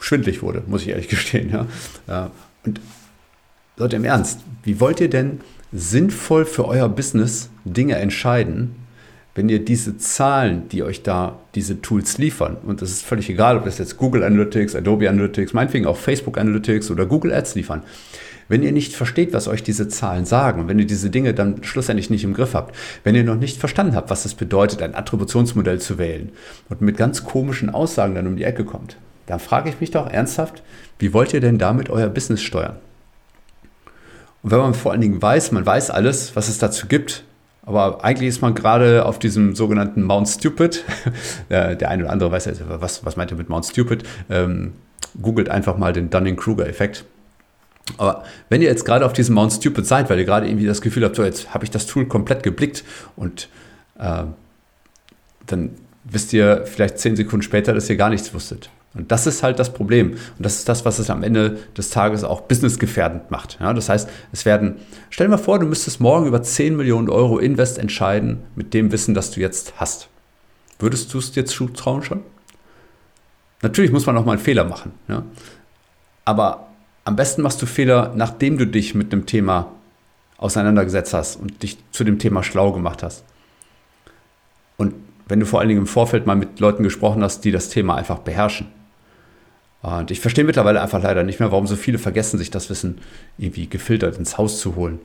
schwindlig 0.00 0.42
wurde, 0.42 0.62
muss 0.66 0.82
ich 0.82 0.88
ehrlich 0.88 1.08
gestehen. 1.08 1.50
Ja? 1.50 2.26
Äh, 2.26 2.28
und 2.66 2.80
Leute, 3.76 3.96
im 3.96 4.04
Ernst, 4.04 4.40
wie 4.62 4.80
wollt 4.80 5.00
ihr 5.00 5.10
denn 5.10 5.40
sinnvoll 5.72 6.44
für 6.44 6.66
euer 6.66 6.88
Business 6.88 7.50
Dinge 7.64 7.96
entscheiden, 7.96 8.76
wenn 9.34 9.48
ihr 9.48 9.64
diese 9.64 9.96
Zahlen, 9.98 10.68
die 10.68 10.84
euch 10.84 11.02
da 11.02 11.40
diese 11.56 11.82
Tools 11.82 12.18
liefern, 12.18 12.56
und 12.64 12.82
das 12.82 12.90
ist 12.90 13.04
völlig 13.04 13.28
egal, 13.28 13.56
ob 13.56 13.64
das 13.64 13.78
jetzt 13.78 13.96
Google 13.96 14.22
Analytics, 14.22 14.76
Adobe 14.76 15.08
Analytics, 15.08 15.52
meinetwegen 15.52 15.86
auch 15.86 15.96
Facebook 15.96 16.38
Analytics 16.38 16.90
oder 16.92 17.04
Google 17.04 17.32
Ads 17.32 17.56
liefern, 17.56 17.82
wenn 18.48 18.62
ihr 18.62 18.72
nicht 18.72 18.94
versteht, 18.94 19.32
was 19.32 19.48
euch 19.48 19.62
diese 19.62 19.88
Zahlen 19.88 20.24
sagen 20.24 20.68
wenn 20.68 20.78
ihr 20.78 20.86
diese 20.86 21.10
Dinge 21.10 21.34
dann 21.34 21.62
schlussendlich 21.64 22.10
nicht 22.10 22.24
im 22.24 22.34
Griff 22.34 22.54
habt, 22.54 22.74
wenn 23.02 23.14
ihr 23.14 23.24
noch 23.24 23.36
nicht 23.36 23.58
verstanden 23.58 23.96
habt, 23.96 24.10
was 24.10 24.24
es 24.24 24.34
bedeutet, 24.34 24.82
ein 24.82 24.94
Attributionsmodell 24.94 25.80
zu 25.80 25.98
wählen 25.98 26.30
und 26.68 26.80
mit 26.80 26.96
ganz 26.96 27.24
komischen 27.24 27.70
Aussagen 27.70 28.14
dann 28.14 28.26
um 28.26 28.36
die 28.36 28.44
Ecke 28.44 28.64
kommt, 28.64 28.96
dann 29.26 29.40
frage 29.40 29.68
ich 29.70 29.80
mich 29.80 29.90
doch 29.90 30.08
ernsthaft, 30.10 30.62
wie 30.98 31.12
wollt 31.12 31.32
ihr 31.32 31.40
denn 31.40 31.58
damit 31.58 31.90
euer 31.90 32.08
Business 32.08 32.42
steuern? 32.42 32.76
Und 34.42 34.50
wenn 34.50 34.58
man 34.58 34.74
vor 34.74 34.92
allen 34.92 35.00
Dingen 35.00 35.22
weiß, 35.22 35.52
man 35.52 35.64
weiß 35.64 35.90
alles, 35.90 36.36
was 36.36 36.48
es 36.48 36.58
dazu 36.58 36.86
gibt, 36.86 37.24
Aber 37.66 38.04
eigentlich 38.04 38.28
ist 38.28 38.42
man 38.42 38.54
gerade 38.54 39.06
auf 39.06 39.18
diesem 39.18 39.54
sogenannten 39.54 40.02
Mount 40.02 40.28
Stupid. 40.28 40.84
Der 41.50 41.88
eine 41.88 42.04
oder 42.04 42.12
andere 42.12 42.30
weiß 42.30 42.44
ja, 42.44 42.52
was, 42.66 43.06
was 43.06 43.16
meint 43.16 43.30
er 43.30 43.38
mit 43.38 43.48
Mount 43.48 43.64
Stupid? 43.64 44.04
Ähm, 44.28 44.74
googelt 45.20 45.48
einfach 45.48 45.78
mal 45.78 45.92
den 45.92 46.10
Dunning-Kruger-Effekt. 46.10 47.06
Aber 47.98 48.24
wenn 48.48 48.62
ihr 48.62 48.68
jetzt 48.68 48.84
gerade 48.84 49.04
auf 49.04 49.12
diesem 49.12 49.34
Mount 49.34 49.52
Stupid 49.52 49.86
seid, 49.86 50.08
weil 50.10 50.18
ihr 50.18 50.24
gerade 50.24 50.46
irgendwie 50.46 50.66
das 50.66 50.80
Gefühl 50.80 51.04
habt, 51.04 51.16
so 51.16 51.24
jetzt 51.24 51.52
habe 51.52 51.64
ich 51.64 51.70
das 51.70 51.86
Tool 51.86 52.06
komplett 52.06 52.42
geblickt 52.42 52.84
und 53.16 53.48
äh, 53.98 54.24
dann 55.46 55.70
wisst 56.04 56.32
ihr 56.32 56.64
vielleicht 56.66 56.98
zehn 56.98 57.16
Sekunden 57.16 57.42
später, 57.42 57.74
dass 57.74 57.88
ihr 57.90 57.96
gar 57.96 58.10
nichts 58.10 58.32
wusstet. 58.32 58.70
Und 58.94 59.10
das 59.10 59.26
ist 59.26 59.42
halt 59.42 59.58
das 59.58 59.72
Problem. 59.72 60.12
Und 60.12 60.20
das 60.38 60.56
ist 60.56 60.68
das, 60.68 60.84
was 60.84 60.98
es 60.98 61.10
am 61.10 61.22
Ende 61.24 61.58
des 61.76 61.90
Tages 61.90 62.22
auch 62.22 62.42
businessgefährdend 62.42 63.30
macht. 63.30 63.58
Ja, 63.60 63.72
das 63.72 63.88
heißt, 63.88 64.08
es 64.32 64.44
werden, 64.44 64.76
stell 65.10 65.26
dir 65.26 65.32
mal 65.32 65.36
vor, 65.36 65.58
du 65.58 65.66
müsstest 65.66 66.00
morgen 66.00 66.26
über 66.26 66.42
10 66.42 66.76
Millionen 66.76 67.08
Euro 67.08 67.38
Invest 67.38 67.78
entscheiden 67.78 68.42
mit 68.54 68.72
dem 68.72 68.92
Wissen, 68.92 69.14
das 69.14 69.32
du 69.32 69.40
jetzt 69.40 69.74
hast. 69.78 70.08
Würdest 70.78 71.12
du 71.12 71.18
es 71.18 71.32
dir 71.32 71.44
zutrauen 71.44 72.02
schon? 72.02 72.22
Natürlich 73.62 73.90
muss 73.90 74.06
man 74.06 74.16
auch 74.16 74.24
mal 74.24 74.32
einen 74.32 74.40
Fehler 74.40 74.64
machen. 74.64 74.92
Ja? 75.08 75.24
Aber 76.24 76.68
am 77.04 77.16
besten 77.16 77.42
machst 77.42 77.60
du 77.60 77.66
Fehler, 77.66 78.12
nachdem 78.16 78.58
du 78.58 78.66
dich 78.66 78.94
mit 78.94 79.12
einem 79.12 79.26
Thema 79.26 79.72
auseinandergesetzt 80.38 81.14
hast 81.14 81.36
und 81.36 81.62
dich 81.62 81.78
zu 81.92 82.04
dem 82.04 82.18
Thema 82.18 82.42
schlau 82.42 82.72
gemacht 82.72 83.02
hast. 83.02 83.24
Und 84.76 84.94
wenn 85.28 85.40
du 85.40 85.46
vor 85.46 85.60
allen 85.60 85.68
Dingen 85.68 85.82
im 85.82 85.86
Vorfeld 85.86 86.26
mal 86.26 86.36
mit 86.36 86.60
Leuten 86.60 86.82
gesprochen 86.82 87.22
hast, 87.22 87.44
die 87.44 87.50
das 87.50 87.68
Thema 87.68 87.94
einfach 87.94 88.18
beherrschen. 88.18 88.66
Und 89.82 90.10
ich 90.10 90.20
verstehe 90.20 90.44
mittlerweile 90.44 90.80
einfach 90.80 91.02
leider 91.02 91.22
nicht 91.22 91.40
mehr, 91.40 91.52
warum 91.52 91.66
so 91.66 91.76
viele 91.76 91.98
vergessen, 91.98 92.38
sich 92.38 92.50
das 92.50 92.70
Wissen 92.70 92.98
irgendwie 93.38 93.68
gefiltert 93.68 94.18
ins 94.18 94.38
Haus 94.38 94.58
zu 94.58 94.76
holen. 94.76 94.98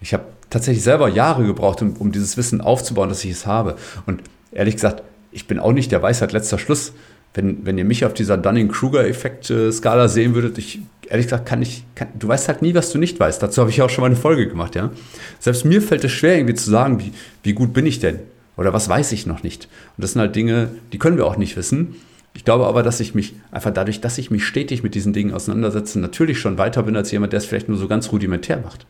Ich 0.00 0.12
habe 0.12 0.24
tatsächlich 0.50 0.84
selber 0.84 1.08
Jahre 1.08 1.46
gebraucht, 1.46 1.80
um, 1.80 1.94
um, 1.96 2.12
dieses 2.12 2.36
Wissen 2.36 2.60
aufzubauen, 2.60 3.08
dass 3.08 3.24
ich 3.24 3.30
es 3.30 3.46
habe. 3.46 3.76
Und 4.04 4.22
ehrlich 4.52 4.74
gesagt, 4.74 5.02
ich 5.30 5.46
bin 5.46 5.58
auch 5.58 5.72
nicht 5.72 5.92
der 5.92 6.02
Weisheit 6.02 6.32
letzter 6.32 6.58
Schluss. 6.58 6.92
Wenn, 7.36 7.66
wenn 7.66 7.76
ihr 7.76 7.84
mich 7.84 8.04
auf 8.04 8.14
dieser 8.14 8.38
Dunning-Kruger-Effekt-Skala 8.38 10.08
sehen 10.08 10.34
würdet, 10.34 10.56
ich 10.58 10.80
ehrlich 11.08 11.26
gesagt 11.26 11.46
kann 11.46 11.62
ich, 11.62 11.84
kann, 11.94 12.08
du 12.18 12.28
weißt 12.28 12.48
halt 12.48 12.62
nie, 12.62 12.74
was 12.74 12.90
du 12.90 12.98
nicht 12.98 13.20
weißt. 13.20 13.42
Dazu 13.42 13.60
habe 13.60 13.70
ich 13.70 13.80
auch 13.82 13.90
schon 13.90 14.02
mal 14.02 14.08
eine 14.08 14.16
Folge 14.16 14.48
gemacht, 14.48 14.74
ja. 14.74 14.90
Selbst 15.38 15.64
mir 15.64 15.82
fällt 15.82 16.02
es 16.02 16.12
schwer, 16.12 16.36
irgendwie 16.36 16.54
zu 16.54 16.70
sagen, 16.70 16.98
wie, 16.98 17.12
wie 17.42 17.52
gut 17.52 17.72
bin 17.72 17.86
ich 17.86 18.00
denn? 18.00 18.20
Oder 18.56 18.72
was 18.72 18.88
weiß 18.88 19.12
ich 19.12 19.26
noch 19.26 19.42
nicht? 19.42 19.68
Und 19.96 20.02
das 20.02 20.12
sind 20.12 20.20
halt 20.20 20.34
Dinge, 20.34 20.70
die 20.92 20.98
können 20.98 21.18
wir 21.18 21.26
auch 21.26 21.36
nicht 21.36 21.56
wissen. 21.56 21.96
Ich 22.32 22.44
glaube 22.44 22.66
aber, 22.66 22.82
dass 22.82 23.00
ich 23.00 23.14
mich 23.14 23.34
einfach 23.50 23.72
dadurch, 23.72 24.00
dass 24.00 24.18
ich 24.18 24.30
mich 24.30 24.44
stetig 24.44 24.82
mit 24.82 24.94
diesen 24.94 25.12
Dingen 25.12 25.32
auseinandersetze, 25.32 25.98
natürlich 25.98 26.38
schon 26.38 26.58
weiter 26.58 26.82
bin 26.82 26.96
als 26.96 27.10
jemand, 27.10 27.32
der 27.32 27.38
es 27.38 27.46
vielleicht 27.46 27.68
nur 27.68 27.78
so 27.78 27.86
ganz 27.86 28.12
rudimentär 28.12 28.58
macht. 28.58 28.86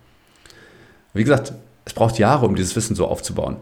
Wie 1.15 1.25
gesagt, 1.25 1.53
es 1.85 1.95
braucht 1.95 2.19
Jahre, 2.19 2.47
um 2.47 2.55
dieses 2.55 2.77
Wissen 2.77 2.97
so 2.97 3.07
aufzubauen. 3.07 3.57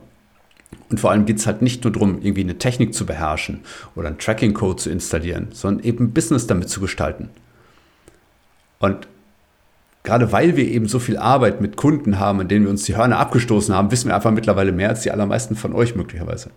Und 0.91 1.01
vor 1.01 1.11
allem 1.11 1.27
geht 1.27 1.39
es 1.39 1.47
halt 1.47 1.63
nicht 1.63 1.85
nur 1.85 1.93
darum, 1.93 2.19
irgendwie 2.23 2.43
eine 2.43 2.59
Technik 2.59 2.95
zu 2.95 3.07
beherrschen 3.07 3.61
oder 3.95 4.09
einen 4.09 4.19
Tracking-Code 4.19 4.77
zu 4.77 4.91
installieren, 4.91 5.49
sondern 5.53 5.85
eben 5.85 6.13
Business 6.13 6.47
damit 6.47 6.69
zu 6.69 6.81
gestalten. 6.81 7.31
Und 8.79 9.09
gerade 10.03 10.31
weil 10.31 10.57
wir 10.57 10.69
eben 10.69 10.87
so 10.87 10.99
viel 10.99 11.17
Arbeit 11.17 11.61
mit 11.61 11.77
Kunden 11.77 12.19
haben, 12.19 12.41
in 12.41 12.49
denen 12.49 12.65
wir 12.67 12.71
uns 12.71 12.85
die 12.85 12.97
Hörner 12.97 13.19
abgestoßen 13.19 13.75
haben, 13.75 13.91
wissen 13.91 14.09
wir 14.09 14.15
einfach 14.15 14.31
mittlerweile 14.31 14.73
mehr 14.73 14.91
als 14.91 15.01
die 15.01 15.11
allermeisten 15.11 15.57
von 15.57 15.73
euch 15.73 15.97
möglicherweise. 15.97 16.51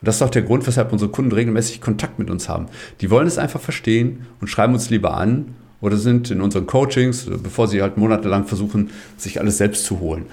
Und 0.00 0.08
das 0.08 0.16
ist 0.16 0.22
auch 0.22 0.30
der 0.30 0.42
Grund, 0.42 0.66
weshalb 0.66 0.92
unsere 0.92 1.10
Kunden 1.10 1.32
regelmäßig 1.32 1.80
Kontakt 1.80 2.18
mit 2.18 2.30
uns 2.30 2.48
haben. 2.48 2.66
Die 3.00 3.10
wollen 3.10 3.26
es 3.26 3.38
einfach 3.38 3.60
verstehen 3.60 4.26
und 4.40 4.48
schreiben 4.48 4.74
uns 4.74 4.90
lieber 4.90 5.14
an 5.14 5.54
oder 5.80 5.96
sind 5.96 6.30
in 6.30 6.40
unseren 6.40 6.66
Coachings, 6.66 7.26
bevor 7.26 7.68
sie 7.68 7.82
halt 7.82 7.96
monatelang 7.96 8.44
versuchen, 8.44 8.90
sich 9.16 9.40
alles 9.40 9.58
selbst 9.58 9.84
zu 9.84 10.00
holen. 10.00 10.26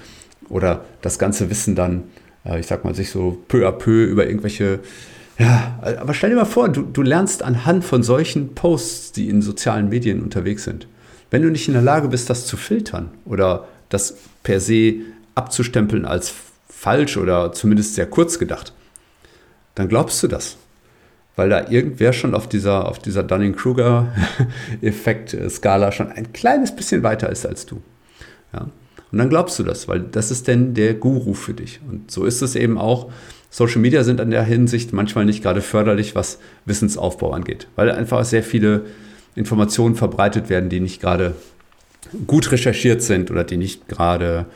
Oder 0.48 0.84
das 1.00 1.18
ganze 1.18 1.48
Wissen 1.48 1.74
dann, 1.74 1.98
äh, 1.98 2.23
ich 2.58 2.66
sag 2.66 2.84
mal, 2.84 2.94
sich 2.94 3.10
so 3.10 3.42
peu 3.48 3.66
à 3.66 3.72
peu 3.72 4.04
über 4.04 4.26
irgendwelche 4.26 4.80
ja, 5.38 5.78
aber 6.00 6.14
stell 6.14 6.30
dir 6.30 6.36
mal 6.36 6.44
vor, 6.44 6.68
du, 6.68 6.82
du 6.82 7.02
lernst 7.02 7.42
anhand 7.42 7.84
von 7.84 8.04
solchen 8.04 8.54
Posts, 8.54 9.10
die 9.12 9.28
in 9.28 9.42
sozialen 9.42 9.88
Medien 9.88 10.22
unterwegs 10.22 10.62
sind. 10.64 10.86
Wenn 11.30 11.42
du 11.42 11.50
nicht 11.50 11.66
in 11.66 11.74
der 11.74 11.82
Lage 11.82 12.06
bist, 12.08 12.30
das 12.30 12.46
zu 12.46 12.56
filtern 12.56 13.10
oder 13.24 13.66
das 13.88 14.16
per 14.44 14.60
se 14.60 15.00
abzustempeln 15.34 16.04
als 16.04 16.32
falsch 16.68 17.16
oder 17.16 17.52
zumindest 17.52 17.96
sehr 17.96 18.06
kurz 18.06 18.38
gedacht, 18.38 18.72
dann 19.74 19.88
glaubst 19.88 20.22
du 20.22 20.28
das. 20.28 20.56
Weil 21.34 21.48
da 21.48 21.68
irgendwer 21.68 22.12
schon 22.12 22.36
auf 22.36 22.48
dieser, 22.48 22.86
auf 22.86 23.00
dieser 23.00 23.24
Dunning-Kruger-Effekt-Skala 23.24 25.90
schon 25.90 26.12
ein 26.12 26.32
kleines 26.32 26.76
bisschen 26.76 27.02
weiter 27.02 27.28
ist 27.28 27.44
als 27.44 27.66
du. 27.66 27.82
Ja? 28.52 28.68
Und 29.14 29.18
dann 29.18 29.28
glaubst 29.28 29.56
du 29.60 29.62
das, 29.62 29.86
weil 29.86 30.00
das 30.00 30.32
ist 30.32 30.48
denn 30.48 30.74
der 30.74 30.92
Guru 30.94 31.34
für 31.34 31.54
dich. 31.54 31.78
Und 31.88 32.10
so 32.10 32.24
ist 32.24 32.42
es 32.42 32.56
eben 32.56 32.78
auch. 32.78 33.12
Social 33.48 33.80
Media 33.80 34.02
sind 34.02 34.18
in 34.18 34.32
der 34.32 34.42
Hinsicht 34.42 34.92
manchmal 34.92 35.24
nicht 35.24 35.40
gerade 35.40 35.60
förderlich, 35.60 36.16
was 36.16 36.40
Wissensaufbau 36.64 37.30
angeht, 37.30 37.68
weil 37.76 37.92
einfach 37.92 38.24
sehr 38.24 38.42
viele 38.42 38.86
Informationen 39.36 39.94
verbreitet 39.94 40.50
werden, 40.50 40.68
die 40.68 40.80
nicht 40.80 41.00
gerade 41.00 41.36
gut 42.26 42.50
recherchiert 42.50 43.02
sind 43.02 43.30
oder 43.30 43.44
die 43.44 43.56
nicht 43.56 43.86
gerade 43.86 44.46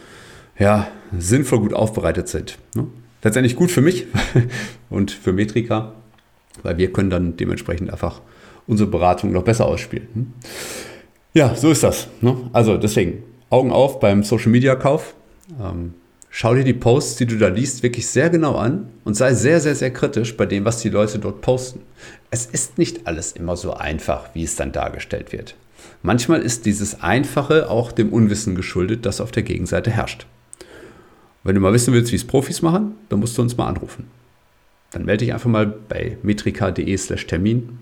ja, 0.58 0.88
sinnvoll 1.16 1.60
gut 1.60 1.72
aufbereitet 1.72 2.26
sind. 2.26 2.58
Ne? 2.74 2.88
Letztendlich 3.22 3.54
gut 3.54 3.70
für 3.70 3.80
mich 3.80 4.06
und 4.90 5.12
für 5.12 5.32
Metrika, 5.32 5.92
weil 6.64 6.78
wir 6.78 6.92
können 6.92 7.10
dann 7.10 7.36
dementsprechend 7.36 7.92
einfach 7.92 8.22
unsere 8.66 8.90
Beratung 8.90 9.30
noch 9.30 9.44
besser 9.44 9.66
ausspielen. 9.66 10.08
Hm? 10.14 10.32
Ja, 11.32 11.54
so 11.54 11.70
ist 11.70 11.84
das. 11.84 12.08
Ne? 12.20 12.36
Also 12.52 12.76
deswegen 12.76 13.22
Augen 13.50 13.72
auf 13.72 13.98
beim 14.00 14.22
Social 14.24 14.50
Media 14.50 14.74
Kauf. 14.74 15.14
Ähm, 15.60 15.94
schau 16.28 16.54
dir 16.54 16.64
die 16.64 16.74
Posts, 16.74 17.16
die 17.16 17.26
du 17.26 17.38
da 17.38 17.48
liest, 17.48 17.82
wirklich 17.82 18.06
sehr 18.06 18.28
genau 18.28 18.56
an 18.56 18.88
und 19.04 19.14
sei 19.14 19.32
sehr, 19.32 19.60
sehr, 19.60 19.74
sehr 19.74 19.90
kritisch 19.90 20.36
bei 20.36 20.44
dem, 20.44 20.64
was 20.64 20.80
die 20.80 20.90
Leute 20.90 21.18
dort 21.18 21.40
posten. 21.40 21.80
Es 22.30 22.44
ist 22.46 22.76
nicht 22.76 23.06
alles 23.06 23.32
immer 23.32 23.56
so 23.56 23.72
einfach, 23.72 24.30
wie 24.34 24.44
es 24.44 24.56
dann 24.56 24.72
dargestellt 24.72 25.32
wird. 25.32 25.56
Manchmal 26.02 26.42
ist 26.42 26.66
dieses 26.66 27.02
Einfache 27.02 27.70
auch 27.70 27.90
dem 27.92 28.12
Unwissen 28.12 28.54
geschuldet, 28.54 29.06
das 29.06 29.20
auf 29.20 29.30
der 29.30 29.42
Gegenseite 29.42 29.90
herrscht. 29.90 30.26
Wenn 31.42 31.54
du 31.54 31.60
mal 31.60 31.72
wissen 31.72 31.94
willst, 31.94 32.12
wie 32.12 32.16
es 32.16 32.26
Profis 32.26 32.60
machen, 32.62 32.96
dann 33.08 33.20
musst 33.20 33.38
du 33.38 33.42
uns 33.42 33.56
mal 33.56 33.68
anrufen. 33.68 34.08
Dann 34.90 35.04
melde 35.04 35.24
dich 35.24 35.32
einfach 35.32 35.48
mal 35.48 35.66
bei 35.66 36.18
metrika.de/slash 36.22 37.26
Termin 37.26 37.78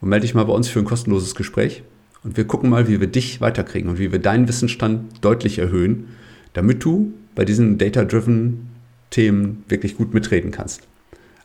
und 0.00 0.08
melde 0.08 0.26
dich 0.26 0.34
mal 0.34 0.44
bei 0.44 0.52
uns 0.52 0.68
für 0.68 0.80
ein 0.80 0.84
kostenloses 0.84 1.34
Gespräch. 1.34 1.82
Und 2.24 2.36
wir 2.36 2.46
gucken 2.46 2.70
mal, 2.70 2.88
wie 2.88 3.00
wir 3.00 3.06
dich 3.06 3.40
weiterkriegen 3.40 3.88
und 3.88 3.98
wie 3.98 4.12
wir 4.12 4.18
deinen 4.18 4.48
Wissensstand 4.48 5.24
deutlich 5.24 5.58
erhöhen, 5.58 6.08
damit 6.52 6.84
du 6.84 7.12
bei 7.34 7.44
diesen 7.44 7.78
Data-Driven 7.78 8.68
Themen 9.10 9.64
wirklich 9.68 9.96
gut 9.96 10.12
mitreden 10.12 10.50
kannst. 10.50 10.82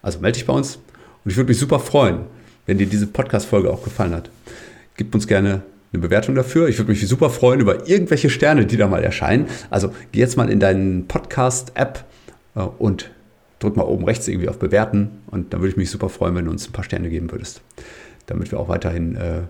Also 0.01 0.19
melde 0.19 0.37
dich 0.37 0.45
bei 0.45 0.53
uns 0.53 0.79
und 1.23 1.31
ich 1.31 1.37
würde 1.37 1.49
mich 1.49 1.59
super 1.59 1.79
freuen, 1.79 2.21
wenn 2.65 2.77
dir 2.77 2.87
diese 2.87 3.07
Podcast-Folge 3.07 3.71
auch 3.71 3.83
gefallen 3.83 4.13
hat. 4.13 4.29
Gib 4.97 5.13
uns 5.15 5.27
gerne 5.27 5.63
eine 5.93 6.01
Bewertung 6.01 6.35
dafür. 6.35 6.67
Ich 6.67 6.77
würde 6.77 6.91
mich 6.91 7.07
super 7.07 7.29
freuen 7.29 7.59
über 7.59 7.87
irgendwelche 7.87 8.29
Sterne, 8.29 8.65
die 8.65 8.77
da 8.77 8.87
mal 8.87 9.03
erscheinen. 9.03 9.45
Also 9.69 9.93
geh 10.11 10.19
jetzt 10.19 10.35
mal 10.35 10.49
in 10.49 10.59
deinen 10.59 11.07
Podcast-App 11.07 12.03
äh, 12.55 12.61
und 12.61 13.11
drück 13.59 13.77
mal 13.77 13.83
oben 13.83 14.03
rechts 14.03 14.27
irgendwie 14.27 14.49
auf 14.49 14.59
Bewerten 14.59 15.09
und 15.27 15.53
dann 15.53 15.61
würde 15.61 15.71
ich 15.71 15.77
mich 15.77 15.89
super 15.89 16.09
freuen, 16.09 16.35
wenn 16.35 16.45
du 16.45 16.51
uns 16.51 16.67
ein 16.67 16.73
paar 16.73 16.83
Sterne 16.83 17.09
geben 17.09 17.31
würdest, 17.31 17.61
damit 18.25 18.51
wir 18.51 18.59
auch 18.59 18.67
weiterhin 18.67 19.15
äh, 19.15 19.41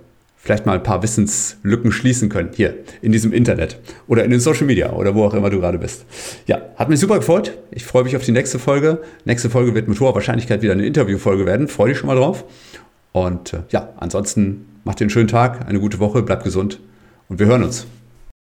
vielleicht 0.43 0.65
mal 0.65 0.73
ein 0.73 0.83
paar 0.83 1.01
Wissenslücken 1.01 1.91
schließen 1.91 2.27
können, 2.27 2.49
hier 2.53 2.75
in 3.01 3.13
diesem 3.13 3.31
Internet 3.31 3.79
oder 4.07 4.25
in 4.25 4.31
den 4.31 4.41
Social 4.41 4.65
Media 4.65 4.91
oder 4.91 5.15
wo 5.15 5.23
auch 5.23 5.33
immer 5.33 5.49
du 5.49 5.59
gerade 5.59 5.79
bist. 5.79 6.05
Ja, 6.47 6.61
hat 6.75 6.89
mich 6.89 6.99
super 6.99 7.15
gefreut. 7.15 7.57
Ich 7.71 7.85
freue 7.85 8.03
mich 8.03 8.15
auf 8.17 8.23
die 8.23 8.33
nächste 8.33 8.59
Folge. 8.59 9.01
Nächste 9.23 9.49
Folge 9.49 9.73
wird 9.73 9.87
mit 9.87 9.99
hoher 9.99 10.13
Wahrscheinlichkeit 10.13 10.61
wieder 10.61 10.73
eine 10.73 10.85
Interviewfolge 10.85 11.45
werden. 11.45 11.69
Freue 11.69 11.89
dich 11.89 11.97
schon 11.97 12.07
mal 12.07 12.17
drauf. 12.17 12.43
Und 13.13 13.53
äh, 13.53 13.59
ja, 13.69 13.93
ansonsten 13.97 14.65
macht 14.83 14.99
dir 14.99 15.05
einen 15.05 15.11
schönen 15.11 15.29
Tag, 15.29 15.65
eine 15.67 15.79
gute 15.79 15.99
Woche, 15.99 16.21
bleib 16.23 16.43
gesund 16.43 16.81
und 17.29 17.39
wir 17.39 17.45
hören 17.45 17.63
uns. 17.63 17.87